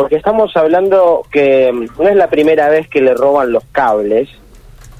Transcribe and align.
porque 0.00 0.16
estamos 0.16 0.56
hablando 0.56 1.26
que 1.30 1.70
mm, 1.70 2.02
no 2.02 2.08
es 2.08 2.16
la 2.16 2.30
primera 2.30 2.70
vez 2.70 2.88
que 2.88 3.02
le 3.02 3.12
roban 3.12 3.52
los 3.52 3.64
cables 3.70 4.30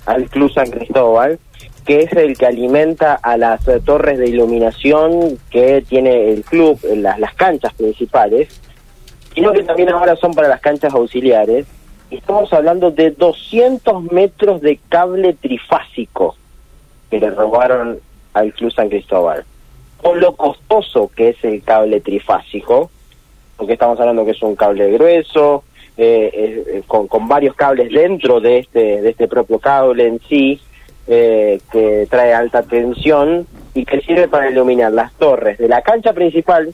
al 0.05 0.29
Club 0.29 0.53
San 0.53 0.71
Cristóbal, 0.71 1.39
que 1.87 2.03
es 2.03 2.13
el 2.13 2.37
que 2.37 2.45
alimenta 2.45 3.15
a 3.15 3.39
las 3.39 3.67
eh, 3.67 3.81
torres 3.83 4.19
de 4.19 4.29
iluminación 4.29 5.39
que 5.49 5.83
tiene 5.89 6.31
el 6.31 6.45
club, 6.45 6.79
en 6.83 7.03
las, 7.03 7.19
las 7.19 7.33
canchas 7.33 7.73
principales, 7.73 8.61
sino 9.35 9.53
que 9.53 9.63
también 9.63 9.89
ahora 9.89 10.17
son 10.17 10.35
para 10.35 10.49
las 10.49 10.61
canchas 10.61 10.93
auxiliares. 10.93 11.67
Estamos 12.11 12.53
hablando 12.53 12.91
de 12.91 13.13
200 13.13 14.13
metros 14.13 14.61
de 14.61 14.81
cable 14.91 15.33
trifásico 15.33 16.37
que 17.09 17.21
le 17.21 17.31
robaron 17.31 18.01
al 18.35 18.53
Club 18.53 18.71
San 18.71 18.91
Cristóbal. 18.91 19.47
Con 19.97 20.21
lo 20.21 20.37
costoso 20.37 21.11
que 21.17 21.31
es 21.31 21.43
el 21.43 21.63
cable 21.63 22.03
trifásico, 22.03 22.91
porque 23.61 23.75
estamos 23.75 24.01
hablando 24.01 24.25
que 24.25 24.31
es 24.31 24.43
un 24.43 24.57
cable 24.57 24.91
grueso, 24.91 25.65
eh, 25.99 26.65
eh, 26.67 26.83
con, 26.87 27.07
con, 27.09 27.29
varios 27.29 27.55
cables 27.55 27.93
dentro 27.93 28.41
de 28.41 28.61
este, 28.61 29.03
de 29.03 29.11
este 29.11 29.29
propio 29.29 29.59
cable 29.59 30.07
en 30.07 30.19
sí, 30.31 30.59
eh, 31.07 31.61
que 31.71 32.07
trae 32.09 32.33
alta 32.33 32.63
tensión 32.63 33.47
y 33.75 33.85
que 33.85 34.01
sirve 34.01 34.29
para 34.29 34.51
iluminar 34.51 34.93
las 34.93 35.13
torres 35.13 35.59
de 35.59 35.69
la 35.69 35.83
cancha 35.83 36.15
principal, 36.15 36.73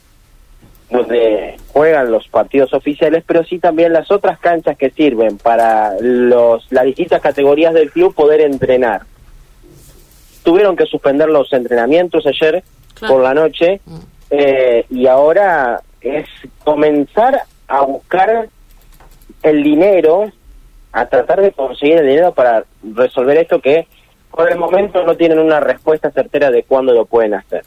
donde 0.88 1.56
juegan 1.72 2.12
los 2.12 2.28
partidos 2.28 2.72
oficiales, 2.72 3.24
pero 3.26 3.42
sí 3.42 3.58
también 3.58 3.92
las 3.92 4.12
otras 4.12 4.38
canchas 4.38 4.78
que 4.78 4.90
sirven 4.90 5.38
para 5.38 5.94
los, 6.00 6.70
las 6.70 6.84
distintas 6.84 7.20
categorías 7.20 7.74
del 7.74 7.90
club 7.90 8.14
poder 8.14 8.42
entrenar. 8.42 9.02
Tuvieron 10.44 10.76
que 10.76 10.86
suspender 10.86 11.28
los 11.30 11.52
entrenamientos 11.52 12.24
ayer 12.28 12.62
por 13.00 13.20
la 13.20 13.34
noche 13.34 13.80
eh, 14.30 14.86
y 14.88 15.08
ahora 15.08 15.82
es 16.00 16.26
comenzar 16.64 17.42
a 17.68 17.82
buscar 17.82 18.48
el 19.42 19.62
dinero, 19.62 20.30
a 20.92 21.06
tratar 21.06 21.40
de 21.40 21.52
conseguir 21.52 21.98
el 21.98 22.06
dinero 22.06 22.32
para 22.32 22.64
resolver 22.82 23.36
esto 23.38 23.60
que 23.60 23.86
por 24.30 24.50
el 24.50 24.58
momento 24.58 25.02
no 25.04 25.16
tienen 25.16 25.38
una 25.38 25.60
respuesta 25.60 26.10
certera 26.10 26.50
de 26.50 26.62
cuándo 26.62 26.92
lo 26.92 27.06
pueden 27.06 27.34
hacer. 27.34 27.64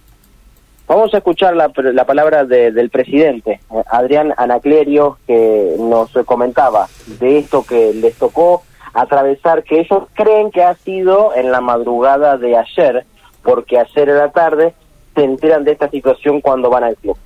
Vamos 0.87 1.13
a 1.13 1.17
escuchar 1.17 1.55
la, 1.55 1.71
la 1.75 2.05
palabra 2.05 2.45
de, 2.45 2.71
del 2.71 2.89
presidente, 2.89 3.59
Adrián 3.91 4.33
Anaclerio, 4.37 5.19
que 5.27 5.75
nos 5.77 6.11
comentaba 6.25 6.87
de 7.19 7.37
esto 7.37 7.63
que 7.63 7.93
les 7.93 8.15
tocó 8.15 8.63
atravesar, 8.93 9.63
que 9.63 9.81
ellos 9.81 10.03
creen 10.13 10.49
que 10.49 10.63
ha 10.63 10.73
sido 10.75 11.35
en 11.35 11.51
la 11.51 11.61
madrugada 11.61 12.37
de 12.37 12.57
ayer, 12.57 13.05
porque 13.43 13.77
ayer 13.77 14.09
en 14.09 14.17
la 14.17 14.31
tarde 14.31 14.73
se 15.15 15.23
enteran 15.23 15.63
de 15.63 15.73
esta 15.73 15.89
situación 15.89 16.41
cuando 16.41 16.69
van 16.71 16.83
al 16.83 16.95
club. 16.95 17.17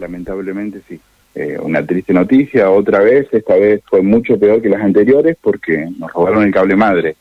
Lamentablemente 0.00 0.80
sí. 0.88 0.98
Eh, 1.34 1.58
una 1.62 1.86
triste 1.86 2.12
noticia, 2.12 2.70
otra 2.70 3.00
vez, 3.00 3.28
esta 3.30 3.54
vez 3.54 3.82
fue 3.88 4.02
mucho 4.02 4.38
peor 4.38 4.60
que 4.60 4.68
las 4.68 4.82
anteriores 4.82 5.36
porque 5.40 5.88
nos 5.96 6.12
robaron 6.12 6.42
el 6.42 6.52
cable 6.52 6.74
madre, 6.74 7.14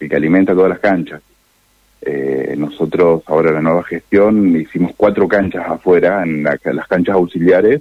el 0.00 0.08
que 0.08 0.16
alimenta 0.16 0.52
todas 0.52 0.68
las 0.68 0.80
canchas. 0.80 1.22
Eh, 2.02 2.54
nosotros, 2.58 3.22
ahora 3.26 3.52
la 3.52 3.62
nueva 3.62 3.82
gestión, 3.84 4.54
hicimos 4.60 4.92
cuatro 4.94 5.26
canchas 5.26 5.64
afuera, 5.66 6.22
en 6.22 6.42
las 6.42 6.86
canchas 6.88 7.14
auxiliares, 7.14 7.80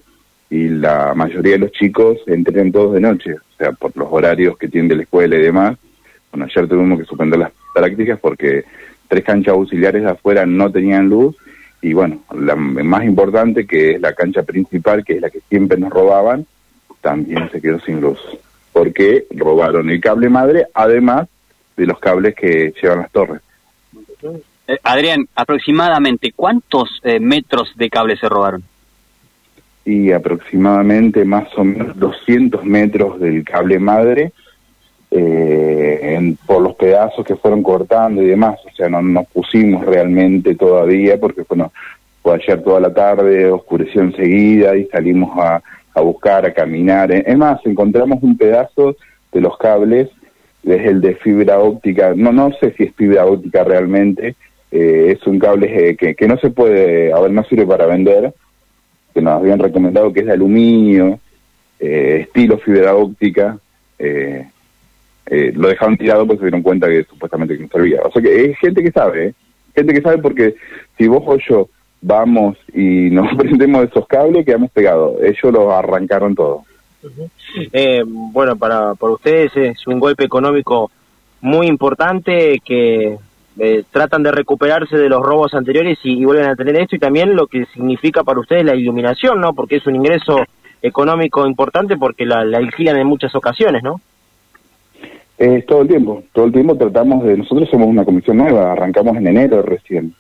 y 0.50 0.70
la 0.70 1.14
mayoría 1.16 1.54
de 1.54 1.59
los 1.59 1.72
chicos 1.72 2.20
entrenan 2.28 2.72
todos 2.72 2.94
de 2.94 3.02
noche, 3.02 3.34
o 3.34 3.58
sea, 3.58 3.72
por 3.74 3.92
los 3.98 4.08
horarios 4.09 4.58
que 4.58 4.70
tienen 4.70 4.88
de 4.88 4.96
la 4.98 5.04
escuela 5.04 5.36
y 5.36 5.42
demás. 5.42 5.78
Bueno, 6.31 6.46
ayer 6.46 6.68
tuvimos 6.68 7.00
que 7.00 7.06
suspender 7.06 7.40
las 7.40 7.52
prácticas 7.74 8.20
porque 8.20 8.64
tres 9.08 9.24
canchas 9.24 9.56
auxiliares 9.56 10.06
afuera 10.06 10.46
no 10.46 10.72
tenían 10.72 11.09
luz 11.09 11.36
y 11.84 11.92
bueno, 11.92 12.22
la 12.34 12.56
más 12.56 13.03
importante 13.03 13.67
que 13.67 13.92
es 13.92 14.02
la 14.02 14.14
cancha 14.14 14.42
principal, 14.44 15.03
que 15.03 15.16
es 15.16 15.22
la 15.22 15.30
que 15.30 15.42
siempre 15.50 15.78
nos 15.78 15.92
robaban, 15.92 16.45
también 17.02 17.52
se 17.52 17.62
quedó 17.62 17.78
sin 17.81 18.00
luz, 18.00 18.20
porque 18.72 19.25
robaron 19.31 19.90
el 19.90 20.00
cable 20.00 20.30
madre, 20.30 20.67
además 20.73 21.28
de 21.75 21.86
los 21.86 22.00
cables 22.00 22.36
que 22.36 22.73
llevan 22.81 23.00
las 23.00 23.12
torres. 23.12 23.42
Eh, 24.66 24.78
Adrián, 24.81 25.28
aproximadamente, 25.35 26.31
¿cuántos 26.34 27.02
eh, 27.03 27.19
metros 27.19 27.74
de 27.75 27.90
cable 27.90 28.16
se 28.16 28.30
robaron? 28.30 28.63
Y 29.84 30.13
aproximadamente 30.13 31.25
más 31.25 31.50
o 31.57 31.66
menos 31.66 32.00
200 32.00 32.63
metros 32.63 33.19
del 33.19 33.44
cable 33.44 33.78
madre 33.78 34.31
eh, 35.16 36.00
en, 36.16 36.35
por 36.38 36.62
los 36.62 36.75
pedazos 36.75 37.25
que 37.25 37.35
fueron 37.35 37.62
cortando 37.62 38.22
y 38.22 38.28
demás. 38.28 38.59
O 38.66 38.75
sea, 38.75 38.90
no 38.90 39.01
nos 39.01 39.28
pusimos 39.28 39.85
realmente 39.85 40.56
todavía 40.56 41.19
porque 41.19 41.44
bueno, 41.47 41.72
fue 42.22 42.35
ayer 42.35 42.63
toda 42.63 42.79
la 42.79 42.94
tarde, 42.94 43.51
oscureció 43.51 44.01
enseguida 44.01 44.75
y 44.75 44.85
salimos 44.85 45.38
a, 45.38 45.62
a 45.94 46.01
buscar, 46.01 46.46
a 46.46 46.53
caminar. 46.53 47.12
Es 47.12 47.38
más, 47.38 47.59
encontramos 47.66 48.24
un 48.24 48.38
pedazo 48.38 48.96
de 49.31 49.41
los 49.41 49.57
cables, 49.57 50.09
es 50.63 50.85
el 50.85 51.01
de 51.01 51.16
fibra 51.16 51.59
óptica, 51.59 52.13
no, 52.16 52.31
no 52.31 52.51
sé 52.59 52.72
si 52.72 52.84
es 52.84 52.95
fibra 52.95 53.25
óptica 53.25 53.63
realmente, 53.63 54.35
eh, 54.72 55.16
es 55.16 55.28
un 55.28 55.38
cable 55.38 55.90
eh, 55.90 55.95
que, 55.95 56.16
que 56.16 56.28
no 56.28 56.38
se 56.38 56.50
puede, 56.50 57.13
a 57.13 57.19
ver, 57.19 57.31
no 57.31 57.44
sirve 57.44 57.66
para 57.66 57.85
vender, 57.85 58.34
que 59.13 59.22
nos 59.22 59.34
habían 59.34 59.59
recomendado 59.59 60.12
que 60.12 60.22
es 60.22 60.25
de 60.25 60.34
aluminio, 60.34 61.19
eh, 61.80 62.19
estilo 62.22 62.57
fibra 62.57 62.95
óptica, 62.95 63.57
eh, 64.00 64.47
eh, 65.25 65.51
lo 65.56 65.69
dejaron 65.69 65.97
tirado 65.97 66.25
porque 66.25 66.39
se 66.39 66.45
dieron 66.45 66.61
cuenta 66.61 66.88
que 66.88 67.03
supuestamente 67.03 67.57
no 67.57 67.67
servía. 67.67 68.01
O 68.03 68.11
sea 68.11 68.22
que 68.22 68.45
es 68.45 68.57
gente 68.59 68.84
que 68.84 68.91
sabe, 68.91 69.28
¿eh? 69.28 69.34
gente 69.75 69.94
que 69.94 70.01
sabe 70.01 70.17
porque 70.17 70.56
si 70.97 71.07
vos 71.07 71.23
o 71.25 71.38
yo 71.38 71.69
vamos 72.01 72.57
y 72.73 73.09
nos 73.11 73.35
prendemos 73.38 73.85
esos 73.85 74.07
cables, 74.07 74.45
quedamos 74.45 74.72
pegados. 74.72 75.22
Ellos 75.22 75.53
los 75.53 75.72
arrancaron 75.72 76.35
todo. 76.35 76.63
eh, 77.72 78.03
bueno, 78.06 78.56
para, 78.56 78.95
para 78.95 79.13
ustedes 79.13 79.56
es 79.56 79.88
un 79.88 80.00
golpe 80.00 80.23
económico 80.23 80.89
muy 81.41 81.67
importante 81.67 82.62
que 82.63 83.17
eh, 83.59 83.83
tratan 83.91 84.23
de 84.23 84.31
recuperarse 84.31 84.97
de 84.97 85.09
los 85.09 85.22
robos 85.22 85.53
anteriores 85.53 86.00
y, 86.03 86.23
vuelven 86.23 86.50
a 86.50 86.56
tener 86.56 86.75
esto 86.79 86.95
y 86.95 87.00
también 87.00 87.35
lo 87.35 87.47
que 87.47 87.66
significa 87.67 88.23
para 88.23 88.39
ustedes 88.39 88.66
la 88.66 88.75
iluminación, 88.75 89.41
¿no? 89.41 89.53
Porque 89.53 89.75
es 89.75 89.85
un 89.85 89.95
ingreso 89.95 90.38
económico 90.81 91.45
importante 91.45 91.97
porque 91.97 92.25
la, 92.25 92.44
la 92.45 92.59
en 92.59 93.07
muchas 93.07 93.35
ocasiones, 93.35 93.83
¿no? 93.83 94.01
Eh, 95.38 95.63
todo 95.67 95.81
el 95.81 95.88
tiempo, 95.88 96.23
todo 96.31 96.45
el 96.45 96.51
tiempo 96.51 96.77
tratamos 96.77 97.23
de, 97.23 97.38
nosotros 97.38 97.67
somos 97.69 97.88
una 97.88 98.05
comisión 98.05 98.38
nueva, 98.38 98.71
arrancamos 98.71 99.17
en 99.17 99.27
enero 99.27 99.61
recién, 99.63 100.13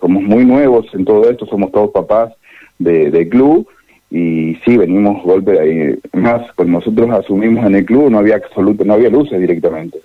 somos 0.00 0.22
muy 0.22 0.44
nuevos 0.44 0.86
en 0.94 1.04
todo 1.04 1.28
esto, 1.28 1.44
somos 1.46 1.72
todos 1.72 1.90
papás 1.90 2.32
de, 2.78 3.10
de 3.10 3.28
club 3.28 3.68
y 4.10 4.54
sí, 4.64 4.76
venimos 4.76 5.22
golpe 5.22 5.58
ahí, 5.58 5.98
más, 6.12 6.50
cuando 6.52 6.78
nosotros 6.78 7.10
asumimos 7.10 7.66
en 7.66 7.74
el 7.74 7.84
club 7.84 8.10
no 8.10 8.18
había 8.18 8.36
absoluto, 8.36 8.84
no 8.84 8.94
había 8.94 9.10
luces 9.10 9.40
directamente, 9.40 9.98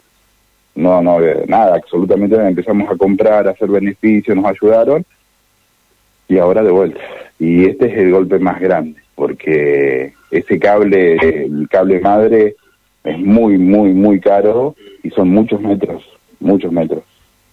no, 0.75 1.01
no 1.01 1.11
había 1.13 1.45
nada, 1.47 1.75
absolutamente 1.75 2.35
empezamos 2.35 2.89
a 2.89 2.97
comprar, 2.97 3.47
a 3.47 3.51
hacer 3.51 3.69
beneficios, 3.69 4.35
nos 4.35 4.45
ayudaron 4.45 5.05
y 6.27 6.38
ahora 6.38 6.63
de 6.63 6.71
vuelta. 6.71 7.00
Y 7.39 7.65
este 7.65 7.85
es 7.85 7.97
el 7.97 8.11
golpe 8.11 8.39
más 8.39 8.59
grande, 8.59 9.00
porque 9.15 10.13
ese 10.31 10.59
cable, 10.59 11.17
el 11.17 11.67
cable 11.69 12.00
madre, 12.00 12.55
es 13.03 13.19
muy, 13.19 13.58
muy, 13.58 13.94
muy 13.94 14.19
caro 14.19 14.75
y 15.03 15.09
son 15.09 15.30
muchos 15.30 15.59
metros, 15.62 16.03
muchos 16.40 16.72
metros. 16.72 17.03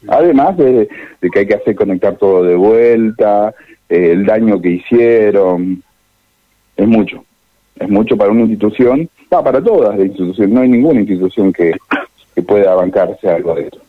Además 0.09 0.57
de, 0.57 0.89
de 1.21 1.31
que 1.31 1.41
hay 1.41 1.47
que 1.47 1.55
hacer 1.55 1.75
conectar 1.75 2.17
todo 2.17 2.43
de 2.43 2.55
vuelta, 2.55 3.55
eh, 3.89 4.13
el 4.13 4.25
daño 4.25 4.61
que 4.61 4.71
hicieron, 4.71 5.83
es 6.77 6.89
mucho, 6.89 7.25
es 7.79 7.89
mucho 7.89 8.17
para 8.17 8.31
una 8.31 8.43
institución, 8.43 9.09
no, 9.31 9.45
para 9.45 9.63
todas 9.63 9.97
las 9.97 10.07
instituciones, 10.07 10.55
no 10.55 10.61
hay 10.63 10.69
ninguna 10.69 11.01
institución 11.01 11.53
que, 11.53 11.75
que 12.35 12.43
pueda 12.43 12.75
bancarse 12.75 13.29
algo 13.29 13.55
de 13.55 13.63
esto. 13.65 13.81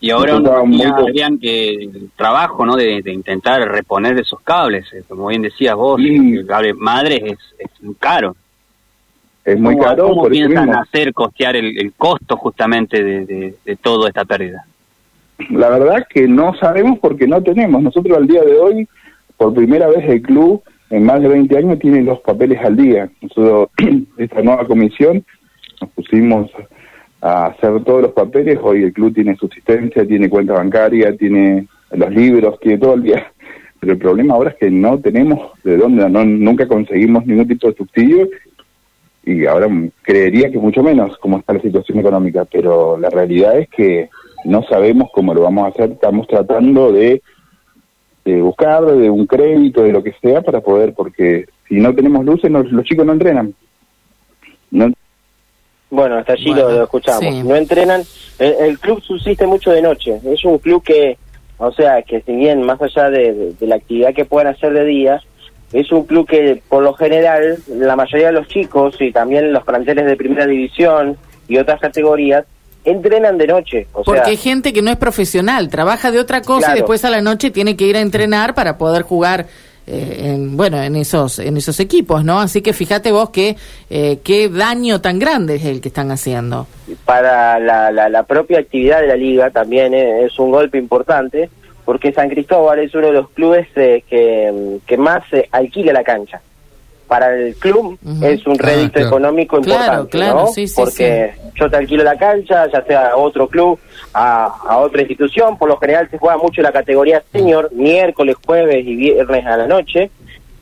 Y 0.00 0.10
ahora. 0.10 0.36
Adrián, 0.36 1.38
que 1.38 1.70
el 1.70 2.10
trabajo 2.14 2.66
¿no? 2.66 2.76
De, 2.76 3.00
de, 3.00 3.10
intentar 3.10 3.62
reponer 3.62 4.18
esos 4.18 4.38
cables, 4.40 4.84
eh, 4.92 5.02
como 5.08 5.28
bien 5.28 5.40
decías 5.40 5.74
vos, 5.74 5.98
el 5.98 6.44
cable 6.46 6.74
madre 6.74 7.22
es, 7.24 7.38
es 7.58 7.82
muy 7.82 7.94
caro. 7.94 8.36
Es 9.44 9.60
muy 9.60 9.74
¿Cómo, 9.74 9.84
caro. 9.84 10.08
¿Cómo 10.08 10.22
por 10.22 10.32
piensan 10.32 10.74
hacer 10.74 11.12
costear 11.12 11.56
el, 11.56 11.78
el, 11.78 11.92
costo 11.92 12.36
justamente 12.36 13.02
de, 13.02 13.26
de, 13.26 13.54
de 13.64 13.76
toda 13.76 14.08
esta 14.08 14.24
pérdida? 14.24 14.64
La 15.50 15.68
verdad 15.68 16.06
que 16.08 16.26
no 16.26 16.54
sabemos 16.54 16.98
porque 16.98 17.26
no 17.26 17.42
tenemos. 17.42 17.82
Nosotros 17.82 18.16
al 18.16 18.26
día 18.26 18.42
de 18.42 18.56
hoy, 18.58 18.88
por 19.36 19.52
primera 19.52 19.88
vez 19.88 20.08
el 20.08 20.22
club, 20.22 20.62
en 20.90 21.04
más 21.04 21.20
de 21.20 21.28
20 21.28 21.58
años, 21.58 21.78
tiene 21.78 22.02
los 22.02 22.20
papeles 22.20 22.58
al 22.64 22.76
día. 22.76 23.10
Nosotros, 23.20 23.68
esta 24.16 24.42
nueva 24.42 24.66
comisión, 24.66 25.24
nos 25.80 25.90
pusimos 25.90 26.50
a 27.20 27.46
hacer 27.46 27.82
todos 27.84 28.02
los 28.02 28.12
papeles. 28.12 28.58
Hoy 28.62 28.84
el 28.84 28.92
club 28.92 29.12
tiene 29.12 29.36
subsistencia, 29.36 30.06
tiene 30.06 30.30
cuenta 30.30 30.54
bancaria, 30.54 31.14
tiene 31.16 31.66
los 31.90 32.10
libros, 32.10 32.58
tiene 32.60 32.78
todo 32.78 32.94
el 32.94 33.02
día. 33.02 33.30
Pero 33.80 33.92
el 33.92 33.98
problema 33.98 34.34
ahora 34.34 34.50
es 34.50 34.56
que 34.56 34.70
no 34.70 34.98
tenemos 34.98 35.52
de 35.62 35.76
dónde, 35.76 36.08
no, 36.08 36.24
nunca 36.24 36.66
conseguimos 36.66 37.26
ningún 37.26 37.48
tipo 37.48 37.68
de 37.68 37.74
subsidio 37.74 38.28
y 39.26 39.46
ahora 39.46 39.68
creería 40.02 40.50
que 40.50 40.58
mucho 40.58 40.82
menos 40.82 41.16
cómo 41.18 41.38
está 41.38 41.54
la 41.54 41.60
situación 41.60 41.98
económica, 41.98 42.44
pero 42.44 42.98
la 42.98 43.10
realidad 43.10 43.58
es 43.58 43.68
que 43.68 44.10
no 44.44 44.62
sabemos 44.64 45.10
cómo 45.12 45.32
lo 45.32 45.42
vamos 45.42 45.64
a 45.64 45.68
hacer, 45.68 45.92
estamos 45.92 46.26
tratando 46.26 46.92
de, 46.92 47.22
de 48.24 48.42
buscar 48.42 48.84
de 48.84 49.08
un 49.08 49.26
crédito, 49.26 49.82
de 49.82 49.92
lo 49.92 50.02
que 50.02 50.14
sea, 50.20 50.42
para 50.42 50.60
poder, 50.60 50.92
porque 50.94 51.46
Si 51.68 51.76
no 51.76 51.94
tenemos 51.94 52.24
luces, 52.24 52.50
los 52.50 52.84
chicos 52.84 53.06
no 53.06 53.12
entrenan. 53.12 53.54
Bueno, 55.90 56.16
hasta 56.16 56.32
allí 56.32 56.52
lo, 56.52 56.82
escuchamos. 56.82 57.44
No 57.44 57.54
entrenan. 57.54 58.02
El, 58.38 58.78
club 58.80 59.00
subsiste 59.00 59.46
mucho 59.46 59.70
de 59.70 59.80
noche. 59.80 60.20
Es 60.24 60.44
un 60.44 60.58
club 60.58 60.82
que, 60.82 61.16
o 61.56 61.70
sea, 61.72 62.02
que 62.02 62.20
si 62.22 62.34
bien 62.34 62.66
más 62.66 62.82
allá 62.82 63.10
de, 63.10 63.54
la 63.60 63.76
actividad 63.76 64.12
que 64.12 64.24
puedan 64.24 64.52
hacer 64.52 64.72
de 64.72 64.84
día, 64.84 65.22
es 65.72 65.90
un 65.90 66.04
club 66.04 66.26
que 66.26 66.62
por 66.68 66.82
lo 66.82 66.94
general 66.94 67.58
la 67.68 67.96
mayoría 67.96 68.28
de 68.28 68.32
los 68.32 68.48
chicos 68.48 68.96
y 69.00 69.12
también 69.12 69.52
los 69.52 69.64
planteles 69.64 70.06
de 70.06 70.16
primera 70.16 70.46
división 70.46 71.16
y 71.48 71.58
otras 71.58 71.80
categorías 71.80 72.44
entrenan 72.84 73.38
de 73.38 73.46
noche. 73.46 73.86
Porque 73.92 74.30
hay 74.30 74.36
gente 74.36 74.72
que 74.72 74.82
no 74.82 74.90
es 74.90 74.96
profesional, 74.96 75.68
trabaja 75.68 76.10
de 76.10 76.20
otra 76.20 76.42
cosa 76.42 76.72
y 76.72 76.76
después 76.76 77.04
a 77.04 77.10
la 77.10 77.20
noche 77.20 77.50
tiene 77.50 77.76
que 77.76 77.86
ir 77.86 77.96
a 77.96 78.00
entrenar 78.00 78.54
para 78.54 78.78
poder 78.78 79.02
jugar. 79.02 79.46
Eh, 79.86 80.32
en, 80.32 80.56
bueno, 80.56 80.82
en 80.82 80.96
esos 80.96 81.38
en 81.38 81.58
esos 81.58 81.78
equipos, 81.78 82.24
¿no? 82.24 82.40
Así 82.40 82.62
que 82.62 82.72
fíjate 82.72 83.12
vos 83.12 83.28
que 83.28 83.56
eh, 83.90 84.18
qué 84.24 84.48
daño 84.48 85.02
tan 85.02 85.18
grande 85.18 85.56
es 85.56 85.64
el 85.66 85.82
que 85.82 85.88
están 85.88 86.10
haciendo. 86.10 86.66
Para 87.04 87.58
la, 87.58 87.90
la, 87.90 88.22
propia 88.22 88.60
actividad 88.60 89.02
de 89.02 89.08
la 89.08 89.16
liga 89.16 89.50
también 89.50 89.92
eh, 89.92 90.24
es 90.24 90.38
un 90.38 90.50
golpe 90.50 90.78
importante, 90.78 91.50
porque 91.84 92.12
San 92.12 92.28
Cristóbal 92.28 92.78
es 92.78 92.94
uno 92.94 93.08
de 93.08 93.12
los 93.12 93.30
clubes 93.30 93.68
que, 93.74 94.78
que 94.86 94.96
más 94.96 95.22
alquila 95.50 95.92
la 95.92 96.04
cancha. 96.04 96.40
Para 97.06 97.34
el 97.34 97.54
club 97.56 97.98
es 98.22 98.46
un 98.46 98.58
rédito 98.58 98.98
económico 98.98 99.58
importante, 99.58 100.18
¿no? 100.18 100.46
Porque 100.74 101.34
yo 101.54 101.70
te 101.70 101.76
alquilo 101.76 102.02
la 102.02 102.16
cancha, 102.16 102.66
ya 102.72 102.82
sea 102.82 103.08
a 103.08 103.16
otro 103.16 103.46
club, 103.46 103.78
a, 104.14 104.78
otra 104.78 105.02
institución, 105.02 105.58
por 105.58 105.68
lo 105.68 105.76
general 105.76 106.08
se 106.10 106.18
juega 106.18 106.38
mucho 106.38 106.62
la 106.62 106.72
categoría 106.72 107.22
senior, 107.30 107.70
miércoles, 107.72 108.36
jueves 108.44 108.84
y 108.86 108.96
viernes 108.96 109.44
a 109.44 109.56
la 109.58 109.66
noche, 109.66 110.10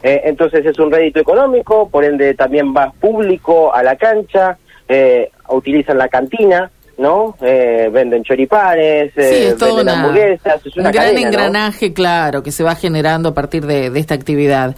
eh, 0.03 0.23
entonces 0.25 0.67
es 0.67 0.79
un 0.81 0.91
rédito 0.91 1.21
económico, 1.21 1.89
por 1.89 2.05
ende 2.05 2.35
también 2.35 2.75
va 2.75 2.91
público 2.91 3.73
a 3.73 3.83
la 3.85 3.95
cancha, 3.95 4.59
eh, 4.89 5.31
utilizan 5.49 5.97
la 5.97 6.09
cantina, 6.09 6.71
¿no? 6.99 7.37
Eh, 7.41 7.89
venden 7.93 8.23
choripanes, 8.23 9.13
eh, 9.17 9.55
venden 9.59 9.89
hamburguesas, 9.89 10.65
es 10.65 10.77
una 10.77 10.89
un 10.89 10.93
gran 10.93 11.17
engranaje, 11.17 11.93
claro, 11.93 12.43
que 12.43 12.53
se 12.53 12.63
va 12.63 12.75
generando 12.75 13.31
a 13.31 13.35
partir 13.35 13.67
de, 13.67 13.87
esta 13.99 14.15
actividad. 14.15 14.75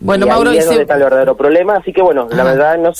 bueno, 0.00 0.26
Mauro, 0.26 0.50
ahí 0.50 0.58
es 0.58 0.66
donde 0.66 0.82
está 0.82 0.94
el 0.94 1.02
verdadero 1.02 1.36
problema, 1.36 1.76
así 1.76 1.92
que 1.92 2.02
bueno, 2.02 2.28
la 2.30 2.44
verdad 2.44 2.78
no 2.78 2.92